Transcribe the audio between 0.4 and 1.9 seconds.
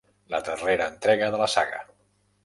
darrera entrega de la saga.